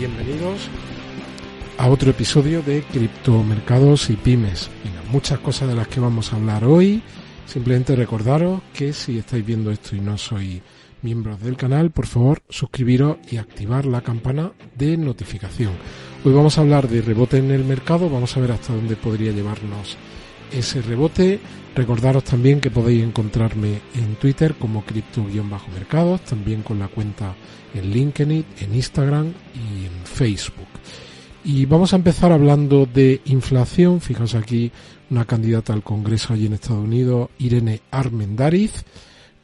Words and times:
bienvenidos 0.00 0.70
a 1.76 1.86
otro 1.90 2.10
episodio 2.10 2.62
de 2.62 2.82
Criptomercados 2.84 4.08
y 4.08 4.14
Pymes. 4.14 4.70
muchas 5.12 5.40
cosas 5.40 5.68
de 5.68 5.74
las 5.74 5.88
que 5.88 6.00
vamos 6.00 6.32
a 6.32 6.36
hablar 6.36 6.64
hoy. 6.64 7.02
Simplemente 7.44 7.94
recordaros 7.94 8.62
que 8.72 8.94
si 8.94 9.18
estáis 9.18 9.44
viendo 9.44 9.70
esto 9.70 9.94
y 9.94 10.00
no 10.00 10.16
sois 10.16 10.62
miembros 11.02 11.42
del 11.42 11.58
canal, 11.58 11.90
por 11.90 12.06
favor 12.06 12.40
suscribiros 12.48 13.18
y 13.30 13.36
activar 13.36 13.84
la 13.84 14.00
campana 14.00 14.52
de 14.74 14.96
notificación. 14.96 15.72
Hoy 16.24 16.32
vamos 16.32 16.56
a 16.56 16.62
hablar 16.62 16.88
de 16.88 17.02
rebote 17.02 17.36
en 17.36 17.50
el 17.50 17.64
mercado, 17.66 18.08
vamos 18.08 18.34
a 18.34 18.40
ver 18.40 18.52
hasta 18.52 18.72
dónde 18.72 18.96
podría 18.96 19.32
llevarnos 19.32 19.98
ese 20.52 20.82
rebote. 20.82 21.40
Recordaros 21.74 22.24
también 22.24 22.60
que 22.60 22.70
podéis 22.70 23.04
encontrarme 23.04 23.80
en 23.94 24.16
Twitter 24.16 24.54
como 24.54 24.84
cripto-mercados, 24.84 26.22
también 26.22 26.62
con 26.62 26.78
la 26.78 26.88
cuenta 26.88 27.34
en 27.74 27.90
LinkedIn, 27.90 28.44
en 28.60 28.74
Instagram 28.74 29.32
y 29.54 29.86
en 29.86 30.04
Facebook. 30.04 30.68
Y 31.44 31.64
vamos 31.64 31.92
a 31.92 31.96
empezar 31.96 32.32
hablando 32.32 32.86
de 32.86 33.22
inflación. 33.26 34.00
Fijaos 34.00 34.34
aquí 34.34 34.70
una 35.10 35.24
candidata 35.24 35.72
al 35.72 35.82
Congreso 35.82 36.34
allí 36.34 36.46
en 36.46 36.54
Estados 36.54 36.84
Unidos, 36.84 37.30
Irene 37.38 37.80
Armendariz, 37.90 38.84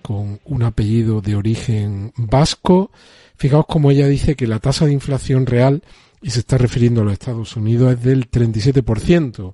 con 0.03 0.41
un 0.45 0.63
apellido 0.63 1.21
de 1.21 1.37
origen 1.37 2.13
vasco. 2.17 2.91
Fijaos 3.37 3.67
como 3.67 3.91
ella 3.91 4.09
dice 4.09 4.37
que 4.37 4.47
la 4.47 4.59
tasa 4.59 4.87
de 4.87 4.93
inflación 4.93 5.47
real, 5.47 5.83
y 6.23 6.31
se 6.31 6.41
está 6.41 6.59
refiriendo 6.59 7.01
a 7.01 7.05
los 7.05 7.13
Estados 7.13 7.57
Unidos, 7.57 7.93
es 7.95 8.03
del 8.03 8.31
37%. 8.31 9.53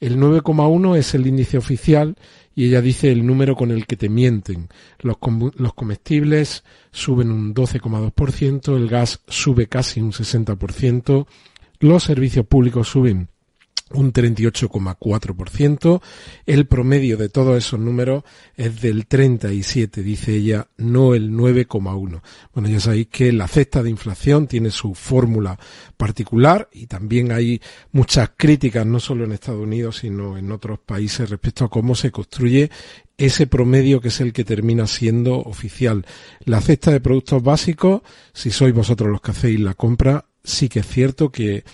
El 0.00 0.18
9,1 0.18 0.96
es 0.96 1.14
el 1.14 1.26
índice 1.26 1.56
oficial 1.56 2.16
y 2.54 2.66
ella 2.66 2.80
dice 2.80 3.10
el 3.10 3.26
número 3.26 3.56
con 3.56 3.70
el 3.70 3.86
que 3.86 3.96
te 3.96 4.08
mienten. 4.08 4.68
Los, 5.00 5.16
los 5.56 5.74
comestibles 5.74 6.64
suben 6.90 7.30
un 7.30 7.54
12,2%, 7.54 8.76
el 8.76 8.88
gas 8.88 9.20
sube 9.26 9.66
casi 9.66 10.00
un 10.00 10.12
60%, 10.12 11.26
los 11.80 12.02
servicios 12.02 12.46
públicos 12.46 12.88
suben 12.88 13.28
un 13.90 14.12
38,4%. 14.12 16.00
El 16.46 16.66
promedio 16.66 17.16
de 17.16 17.28
todos 17.28 17.56
esos 17.56 17.78
números 17.78 18.24
es 18.56 18.80
del 18.80 19.06
37, 19.06 20.02
dice 20.02 20.34
ella, 20.34 20.68
no 20.76 21.14
el 21.14 21.30
9,1. 21.30 22.22
Bueno, 22.52 22.68
ya 22.68 22.80
sabéis 22.80 23.08
que 23.08 23.32
la 23.32 23.48
cesta 23.48 23.82
de 23.82 23.90
inflación 23.90 24.46
tiene 24.46 24.70
su 24.70 24.94
fórmula 24.94 25.58
particular 25.96 26.68
y 26.72 26.86
también 26.86 27.32
hay 27.32 27.60
muchas 27.92 28.30
críticas, 28.36 28.86
no 28.86 29.00
solo 29.00 29.24
en 29.24 29.32
Estados 29.32 29.62
Unidos, 29.62 29.98
sino 29.98 30.38
en 30.38 30.50
otros 30.50 30.78
países 30.78 31.30
respecto 31.30 31.64
a 31.66 31.70
cómo 31.70 31.94
se 31.94 32.10
construye 32.10 32.70
ese 33.16 33.46
promedio 33.46 34.00
que 34.00 34.08
es 34.08 34.20
el 34.20 34.32
que 34.32 34.44
termina 34.44 34.86
siendo 34.86 35.38
oficial. 35.38 36.04
La 36.44 36.60
cesta 36.60 36.90
de 36.90 37.00
productos 37.00 37.42
básicos, 37.42 38.02
si 38.32 38.50
sois 38.50 38.74
vosotros 38.74 39.10
los 39.10 39.20
que 39.20 39.30
hacéis 39.30 39.60
la 39.60 39.74
compra, 39.74 40.26
sí 40.44 40.68
que 40.68 40.80
es 40.80 40.86
cierto 40.86 41.32
que 41.32 41.64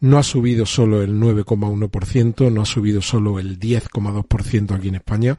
no 0.00 0.18
ha 0.18 0.22
subido 0.22 0.66
solo 0.66 1.02
el 1.02 1.14
9,1%, 1.20 2.52
no 2.52 2.62
ha 2.62 2.66
subido 2.66 3.00
solo 3.00 3.38
el 3.38 3.58
10,2% 3.58 4.74
aquí 4.74 4.88
en 4.88 4.96
España, 4.96 5.38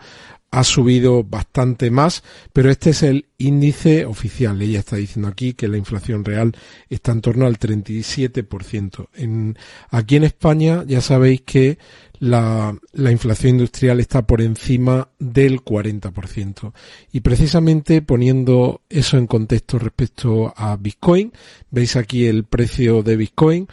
ha 0.52 0.64
subido 0.64 1.24
bastante 1.24 1.92
más, 1.92 2.24
pero 2.54 2.72
este 2.72 2.92
es 2.92 3.04
el 3.04 3.28
índice 3.38 4.06
oficial. 4.06 4.62
Ella 4.62 4.80
está 4.80 4.96
diciendo 4.96 5.28
aquí 5.28 5.54
que 5.54 5.68
la 5.68 5.78
inflación 5.78 6.24
real 6.24 6.56
está 6.90 7.12
en 7.12 7.22
torno 7.22 7.46
al 7.46 7.60
37%. 7.60 9.10
En, 9.16 9.58
aquí 9.90 10.16
en 10.16 10.24
España 10.24 10.84
ya 10.88 11.02
sabéis 11.02 11.42
que 11.42 11.78
la, 12.26 12.76
la, 12.94 13.12
inflación 13.12 13.52
industrial 13.52 14.00
está 14.00 14.26
por 14.26 14.42
encima 14.42 15.10
del 15.20 15.62
40%. 15.62 16.74
Y 17.12 17.20
precisamente 17.20 18.02
poniendo 18.02 18.82
eso 18.90 19.18
en 19.18 19.28
contexto 19.28 19.78
respecto 19.78 20.54
a 20.56 20.76
Bitcoin, 20.76 21.32
veis 21.70 21.96
aquí 21.96 22.26
el 22.26 22.46
precio 22.46 23.04
de 23.04 23.16
Bitcoin, 23.16 23.68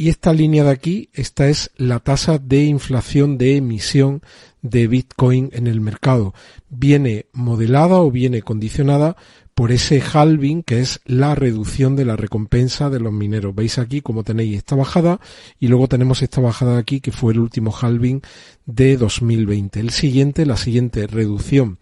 y 0.00 0.08
esta 0.08 0.32
línea 0.32 0.64
de 0.64 0.70
aquí, 0.70 1.10
esta 1.12 1.48
es 1.48 1.72
la 1.76 1.98
tasa 1.98 2.38
de 2.38 2.64
inflación 2.64 3.36
de 3.36 3.56
emisión 3.56 4.22
de 4.62 4.86
Bitcoin 4.86 5.50
en 5.52 5.66
el 5.66 5.80
mercado. 5.80 6.34
Viene 6.68 7.26
modelada 7.32 7.96
o 7.96 8.10
viene 8.10 8.42
condicionada 8.42 9.16
por 9.54 9.72
ese 9.72 10.00
halving 10.00 10.62
que 10.62 10.80
es 10.80 11.00
la 11.04 11.34
reducción 11.34 11.96
de 11.96 12.04
la 12.04 12.16
recompensa 12.16 12.88
de 12.88 13.00
los 13.00 13.12
mineros. 13.12 13.54
Veis 13.54 13.78
aquí 13.78 14.00
como 14.00 14.24
tenéis 14.24 14.56
esta 14.56 14.76
bajada 14.76 15.20
y 15.58 15.68
luego 15.68 15.88
tenemos 15.88 16.22
esta 16.22 16.40
bajada 16.40 16.78
aquí 16.78 17.00
que 17.00 17.12
fue 17.12 17.32
el 17.32 17.40
último 17.40 17.74
halving 17.78 18.22
de 18.64 18.96
2020. 18.96 19.80
El 19.80 19.90
siguiente, 19.90 20.46
la 20.46 20.56
siguiente 20.56 21.06
reducción 21.06 21.78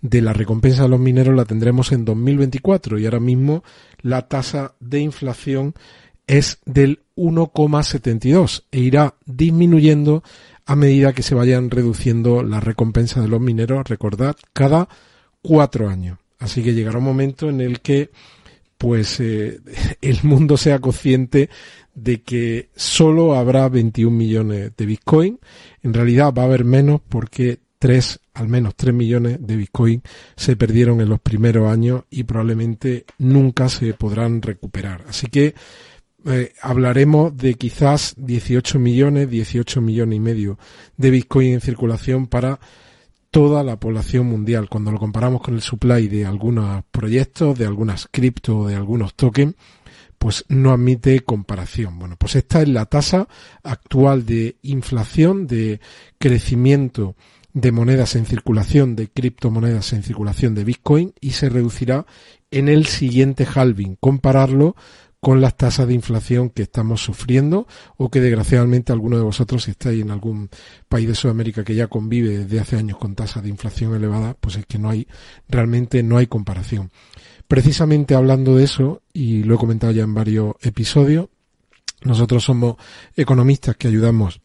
de 0.00 0.20
la 0.20 0.32
recompensa 0.32 0.82
de 0.82 0.88
los 0.88 0.98
mineros 0.98 1.36
la 1.36 1.44
tendremos 1.44 1.92
en 1.92 2.04
2024 2.04 2.98
y 2.98 3.04
ahora 3.04 3.20
mismo 3.20 3.62
la 4.00 4.22
tasa 4.22 4.74
de 4.80 4.98
inflación 4.98 5.74
es 6.26 6.58
del 6.64 7.02
1,72 7.16 8.64
e 8.70 8.80
irá 8.80 9.14
disminuyendo 9.26 10.22
a 10.66 10.76
medida 10.76 11.12
que 11.12 11.22
se 11.22 11.34
vayan 11.34 11.70
reduciendo 11.70 12.42
las 12.42 12.62
recompensas 12.62 13.22
de 13.22 13.28
los 13.28 13.40
mineros, 13.40 13.88
recordad, 13.88 14.36
cada 14.52 14.88
cuatro 15.42 15.88
años. 15.88 16.18
Así 16.38 16.62
que 16.62 16.74
llegará 16.74 16.98
un 16.98 17.04
momento 17.04 17.48
en 17.48 17.60
el 17.60 17.80
que 17.80 18.10
pues 18.78 19.20
eh, 19.20 19.60
el 20.00 20.18
mundo 20.24 20.56
sea 20.56 20.80
consciente 20.80 21.48
de 21.94 22.22
que 22.22 22.70
solo 22.74 23.34
habrá 23.34 23.68
21 23.68 24.16
millones 24.16 24.72
de 24.76 24.86
Bitcoin. 24.86 25.38
En 25.82 25.94
realidad 25.94 26.32
va 26.36 26.42
a 26.42 26.46
haber 26.46 26.64
menos 26.64 27.00
porque 27.08 27.60
tres, 27.78 28.20
al 28.34 28.48
menos 28.48 28.76
3 28.76 28.94
millones 28.94 29.38
de 29.40 29.56
Bitcoin 29.56 30.02
se 30.36 30.56
perdieron 30.56 31.00
en 31.00 31.08
los 31.08 31.20
primeros 31.20 31.70
años 31.70 32.04
y 32.10 32.22
probablemente 32.22 33.04
nunca 33.18 33.68
se 33.68 33.94
podrán 33.94 34.40
recuperar. 34.40 35.04
Así 35.08 35.26
que 35.26 35.54
eh, 36.26 36.52
hablaremos 36.60 37.36
de 37.36 37.54
quizás 37.54 38.14
18 38.16 38.78
millones, 38.78 39.28
18 39.28 39.80
millones 39.80 40.16
y 40.16 40.20
medio 40.20 40.58
de 40.96 41.10
Bitcoin 41.10 41.54
en 41.54 41.60
circulación 41.60 42.26
para 42.26 42.60
toda 43.30 43.64
la 43.64 43.80
población 43.80 44.26
mundial. 44.26 44.68
Cuando 44.68 44.92
lo 44.92 44.98
comparamos 44.98 45.42
con 45.42 45.54
el 45.54 45.62
supply 45.62 46.08
de 46.08 46.26
algunos 46.26 46.84
proyectos, 46.90 47.58
de 47.58 47.66
algunas 47.66 48.08
cripto, 48.10 48.66
de 48.66 48.76
algunos 48.76 49.14
tokens, 49.14 49.54
pues 50.18 50.44
no 50.48 50.70
admite 50.70 51.20
comparación. 51.20 51.98
Bueno, 51.98 52.16
pues 52.16 52.36
esta 52.36 52.62
es 52.62 52.68
la 52.68 52.86
tasa 52.86 53.26
actual 53.64 54.24
de 54.24 54.56
inflación, 54.62 55.48
de 55.48 55.80
crecimiento 56.18 57.16
de 57.54 57.72
monedas 57.72 58.14
en 58.14 58.26
circulación, 58.26 58.96
de 58.96 59.08
criptomonedas 59.08 59.92
en 59.92 60.02
circulación 60.02 60.54
de 60.54 60.64
Bitcoin 60.64 61.12
y 61.20 61.30
se 61.30 61.48
reducirá 61.48 62.06
en 62.50 62.68
el 62.68 62.86
siguiente 62.86 63.46
halving. 63.52 63.96
Compararlo 63.96 64.76
con 65.22 65.40
las 65.40 65.56
tasas 65.56 65.86
de 65.86 65.94
inflación 65.94 66.50
que 66.50 66.62
estamos 66.62 67.00
sufriendo 67.00 67.68
o 67.96 68.10
que 68.10 68.20
desgraciadamente 68.20 68.90
alguno 68.90 69.16
de 69.16 69.22
vosotros 69.22 69.62
si 69.62 69.70
estáis 69.70 70.02
en 70.02 70.10
algún 70.10 70.50
país 70.88 71.06
de 71.06 71.14
Sudamérica 71.14 71.62
que 71.62 71.76
ya 71.76 71.86
convive 71.86 72.38
desde 72.38 72.58
hace 72.58 72.76
años 72.76 72.98
con 72.98 73.14
tasas 73.14 73.44
de 73.44 73.48
inflación 73.48 73.94
elevadas, 73.94 74.34
pues 74.40 74.56
es 74.56 74.66
que 74.66 74.80
no 74.80 74.90
hay, 74.90 75.06
realmente 75.48 76.02
no 76.02 76.18
hay 76.18 76.26
comparación. 76.26 76.90
Precisamente 77.46 78.16
hablando 78.16 78.56
de 78.56 78.64
eso, 78.64 79.02
y 79.12 79.44
lo 79.44 79.54
he 79.54 79.58
comentado 79.58 79.92
ya 79.92 80.02
en 80.02 80.12
varios 80.12 80.56
episodios, 80.60 81.28
nosotros 82.02 82.42
somos 82.42 82.74
economistas 83.14 83.76
que 83.76 83.86
ayudamos 83.86 84.40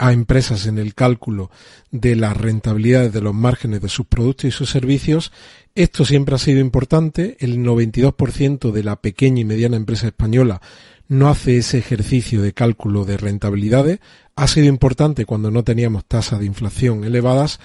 a 0.00 0.14
empresas 0.14 0.66
en 0.66 0.78
el 0.78 0.94
cálculo 0.94 1.50
de 1.90 2.16
las 2.16 2.34
rentabilidades 2.34 3.12
de 3.12 3.20
los 3.20 3.34
márgenes 3.34 3.82
de 3.82 3.90
sus 3.90 4.06
productos 4.06 4.46
y 4.46 4.50
sus 4.50 4.70
servicios. 4.70 5.30
Esto 5.74 6.06
siempre 6.06 6.34
ha 6.34 6.38
sido 6.38 6.58
importante. 6.58 7.36
El 7.38 7.58
92% 7.58 8.72
de 8.72 8.82
la 8.82 8.96
pequeña 8.96 9.42
y 9.42 9.44
mediana 9.44 9.76
empresa 9.76 10.06
española 10.06 10.62
no 11.06 11.28
hace 11.28 11.58
ese 11.58 11.76
ejercicio 11.76 12.40
de 12.40 12.54
cálculo 12.54 13.04
de 13.04 13.18
rentabilidades. 13.18 14.00
Ha 14.36 14.46
sido 14.46 14.68
importante 14.68 15.26
cuando 15.26 15.50
no 15.50 15.64
teníamos 15.64 16.06
tasas 16.06 16.38
de 16.38 16.46
inflación 16.46 17.04
elevadas. 17.04 17.60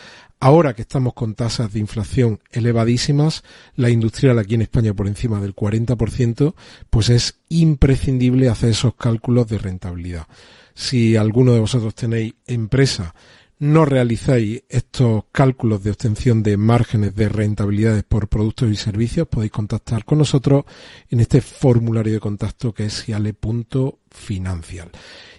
Ahora 0.45 0.75
que 0.75 0.83
estamos 0.83 1.15
con 1.15 1.33
tasas 1.33 1.73
de 1.73 1.79
inflación 1.79 2.39
elevadísimas, 2.51 3.43
la 3.75 3.89
industrial 3.89 4.37
aquí 4.37 4.53
en 4.53 4.61
España 4.61 4.93
por 4.93 5.07
encima 5.07 5.41
del 5.41 5.55
40%, 5.55 6.53
pues 6.91 7.09
es 7.09 7.39
imprescindible 7.49 8.49
hacer 8.49 8.69
esos 8.69 8.93
cálculos 8.93 9.47
de 9.47 9.57
rentabilidad 9.57 10.27
si 10.75 11.15
alguno 11.15 11.53
de 11.53 11.61
vosotros 11.61 11.95
tenéis 11.95 12.35
empresa, 12.45 13.15
no 13.57 13.85
realizáis 13.85 14.63
estos 14.67 15.23
cálculos 15.31 15.81
de 15.81 15.91
obtención 15.91 16.43
de 16.43 16.57
márgenes 16.57 17.15
de 17.15 17.29
rentabilidades 17.29 18.03
por 18.03 18.27
productos 18.27 18.69
y 18.69 18.75
servicios, 18.75 19.29
podéis 19.29 19.53
contactar 19.53 20.03
con 20.03 20.17
nosotros 20.17 20.65
en 21.09 21.21
este 21.21 21.39
formulario 21.39 22.13
de 22.13 22.19
contacto 22.19 22.73
que 22.73 22.85
es 22.85 23.03
ciale.financial. 23.05 24.91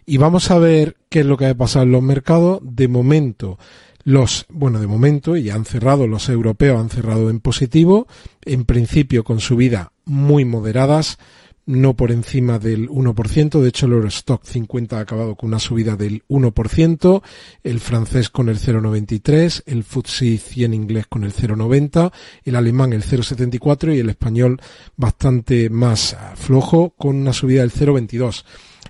Y 0.06 0.16
vamos 0.16 0.50
a 0.50 0.58
ver 0.58 0.96
qué 1.10 1.20
es 1.20 1.26
lo 1.26 1.36
que 1.36 1.46
ha 1.46 1.54
pasado 1.54 1.84
en 1.84 1.92
los 1.92 2.02
mercados. 2.02 2.60
De 2.62 2.88
momento, 2.88 3.58
los, 4.06 4.46
bueno, 4.50 4.78
de 4.78 4.86
momento, 4.86 5.36
ya 5.36 5.56
han 5.56 5.64
cerrado, 5.64 6.06
los 6.06 6.28
europeos 6.28 6.78
han 6.78 6.90
cerrado 6.90 7.28
en 7.28 7.40
positivo, 7.40 8.06
en 8.44 8.64
principio 8.64 9.24
con 9.24 9.40
subidas 9.40 9.88
muy 10.04 10.44
moderadas, 10.44 11.18
no 11.66 11.96
por 11.96 12.12
encima 12.12 12.60
del 12.60 12.88
1%. 12.88 13.60
De 13.60 13.68
hecho, 13.68 13.86
el 13.86 13.94
Eurostock 13.94 14.44
50 14.44 14.96
ha 14.96 15.00
acabado 15.00 15.34
con 15.34 15.48
una 15.48 15.58
subida 15.58 15.96
del 15.96 16.22
1%, 16.28 17.22
el 17.64 17.80
francés 17.80 18.30
con 18.30 18.48
el 18.48 18.60
0,93, 18.60 19.64
el 19.66 19.82
FTSE 19.82 20.38
100 20.38 20.72
inglés 20.72 21.08
con 21.08 21.24
el 21.24 21.34
0,90, 21.34 22.12
el 22.44 22.54
alemán 22.54 22.92
el 22.92 23.02
0,74 23.02 23.92
y 23.92 23.98
el 23.98 24.10
español 24.10 24.60
bastante 24.96 25.68
más 25.68 26.16
flojo 26.36 26.90
con 26.90 27.16
una 27.16 27.32
subida 27.32 27.62
del 27.62 27.72
0,22. 27.72 28.44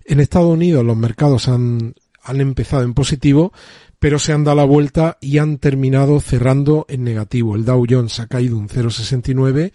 En 0.04 0.20
Estados 0.20 0.52
Unidos 0.52 0.84
los 0.84 0.96
mercados 0.98 1.48
han, 1.48 1.94
han 2.22 2.40
empezado 2.42 2.82
en 2.82 2.92
positivo, 2.92 3.54
pero 3.98 4.18
se 4.18 4.32
han 4.32 4.44
dado 4.44 4.58
la 4.58 4.64
vuelta 4.64 5.18
y 5.20 5.38
han 5.38 5.58
terminado 5.58 6.20
cerrando 6.20 6.86
en 6.88 7.04
negativo. 7.04 7.56
El 7.56 7.64
Dow 7.64 7.86
Jones 7.88 8.20
ha 8.20 8.26
caído 8.26 8.58
un 8.58 8.68
0,69, 8.68 9.72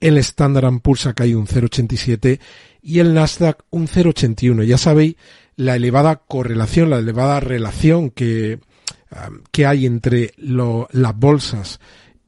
el 0.00 0.18
Standard 0.18 0.80
Poor's 0.80 1.06
ha 1.06 1.14
caído 1.14 1.38
un 1.38 1.46
0,87 1.46 2.40
y 2.82 3.00
el 3.00 3.14
Nasdaq 3.14 3.64
un 3.70 3.88
0,81. 3.88 4.64
Ya 4.64 4.78
sabéis 4.78 5.16
la 5.56 5.76
elevada 5.76 6.16
correlación, 6.16 6.90
la 6.90 6.98
elevada 6.98 7.40
relación 7.40 8.10
que, 8.10 8.60
que 9.50 9.66
hay 9.66 9.86
entre 9.86 10.32
las 10.36 11.16
bolsas 11.16 11.80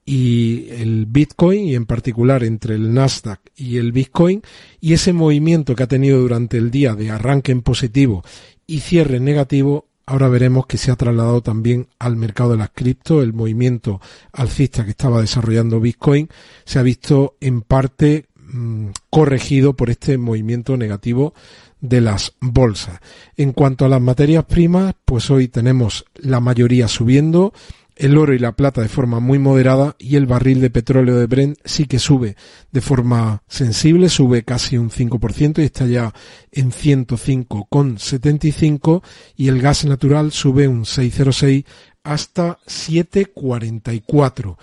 y 0.04 0.66
el 0.70 1.06
Bitcoin 1.06 1.68
y 1.68 1.76
en 1.76 1.86
particular 1.86 2.42
entre 2.42 2.74
el 2.74 2.92
Nasdaq 2.92 3.40
y 3.54 3.76
el 3.76 3.92
Bitcoin 3.92 4.42
y 4.80 4.94
ese 4.94 5.12
movimiento 5.12 5.76
que 5.76 5.84
ha 5.84 5.88
tenido 5.88 6.20
durante 6.20 6.56
el 6.56 6.72
día 6.72 6.94
de 6.94 7.10
arranque 7.10 7.52
en 7.52 7.62
positivo 7.62 8.24
y 8.66 8.80
cierre 8.80 9.18
en 9.18 9.24
negativo 9.24 9.89
ahora 10.10 10.28
veremos 10.28 10.66
que 10.66 10.76
se 10.76 10.90
ha 10.90 10.96
trasladado 10.96 11.40
también 11.40 11.86
al 12.00 12.16
mercado 12.16 12.50
de 12.50 12.56
las 12.58 12.70
cripto, 12.70 13.22
el 13.22 13.32
movimiento 13.32 14.00
alcista 14.32 14.84
que 14.84 14.90
estaba 14.90 15.20
desarrollando 15.20 15.80
Bitcoin 15.80 16.28
se 16.64 16.80
ha 16.80 16.82
visto 16.82 17.36
en 17.40 17.62
parte 17.62 18.26
mm, 18.36 18.88
corregido 19.08 19.76
por 19.76 19.88
este 19.88 20.18
movimiento 20.18 20.76
negativo 20.76 21.32
de 21.80 22.00
las 22.00 22.34
bolsas. 22.40 22.98
En 23.36 23.52
cuanto 23.52 23.84
a 23.84 23.88
las 23.88 24.00
materias 24.00 24.44
primas, 24.46 24.94
pues 25.04 25.30
hoy 25.30 25.46
tenemos 25.46 26.04
la 26.16 26.40
mayoría 26.40 26.88
subiendo, 26.88 27.52
el 28.00 28.16
oro 28.16 28.32
y 28.32 28.38
la 28.38 28.52
plata 28.52 28.80
de 28.80 28.88
forma 28.88 29.20
muy 29.20 29.38
moderada 29.38 29.94
y 29.98 30.16
el 30.16 30.24
barril 30.26 30.62
de 30.62 30.70
petróleo 30.70 31.18
de 31.18 31.26
Brent 31.26 31.58
sí 31.66 31.84
que 31.84 31.98
sube 31.98 32.34
de 32.72 32.80
forma 32.80 33.42
sensible, 33.46 34.08
sube 34.08 34.42
casi 34.42 34.78
un 34.78 34.88
5% 34.90 35.58
y 35.58 35.64
está 35.64 35.84
ya 35.86 36.14
en 36.50 36.72
105,75 36.72 39.02
y 39.36 39.48
el 39.48 39.60
gas 39.60 39.84
natural 39.84 40.32
sube 40.32 40.66
un 40.66 40.84
6,06 40.84 41.66
hasta 42.02 42.58
7,44. 42.66 44.56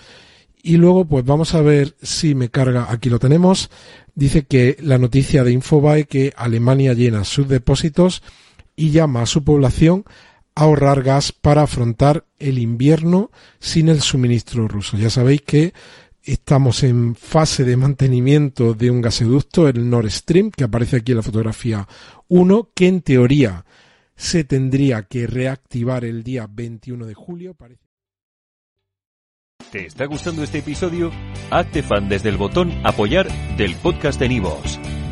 Y 0.63 0.78
luego 0.78 1.06
pues 1.06 1.24
vamos 1.24 1.54
a 1.54 1.62
ver 1.62 1.95
si 2.01 2.34
me 2.34 2.50
carga, 2.50 2.88
aquí 2.89 3.12
lo 3.12 3.19
tenemos, 3.19 3.69
dice 4.16 4.48
que 4.48 4.78
la 4.81 4.98
noticia 4.98 5.44
de 5.44 5.51
Infobae 5.51 6.06
que 6.06 6.34
Alemania 6.36 6.95
llena 6.95 7.24
sus 7.24 7.48
depósitos 7.48 8.24
y 8.75 8.89
llama 8.89 9.22
a 9.22 9.28
su 9.28 9.44
población 9.44 10.06
ahorrar 10.57 11.04
gas 11.04 11.31
para 11.31 11.62
afrontar 11.62 12.25
el 12.39 12.57
invierno 12.57 13.30
sin 13.59 13.89
el 13.89 14.01
suministro 14.01 14.68
ruso. 14.68 14.98
Ya 14.98 15.12
sabéis 15.12 15.44
que 15.44 15.74
estamos 16.24 16.83
en 16.83 17.15
fase 17.15 17.63
de 17.63 17.77
mantenimiento 17.77 18.74
de 18.74 18.89
un 18.89 19.01
gasoducto, 19.01 19.68
el 19.68 19.88
Nord 19.88 20.09
Stream, 20.09 20.50
que 20.50 20.63
aparece 20.63 20.98
aquí 20.98 21.12
en 21.12 21.18
la 21.18 21.24
fotografía 21.24 21.88
1, 22.27 22.71
que 22.74 22.88
en 22.88 23.01
teoría 23.01 23.65
se 24.15 24.44
tendría 24.44 25.04
que 25.04 25.27
reactivar 25.27 26.04
el 26.04 26.24
día 26.24 26.48
21 26.50 27.06
de 27.06 27.13
julio. 27.13 27.56
¿Te 29.71 29.86
está 29.86 30.06
gustando 30.06 30.42
este 30.42 30.60
episodio? 30.60 31.12
Hazte 31.51 31.83
fan 31.83 32.10
desde 32.10 32.30
el 32.30 32.38
botón 32.38 32.74
apoyar 32.83 33.27
del 33.57 33.75
podcast 33.75 34.19
de 34.19 34.30
Nivos. 34.30 34.80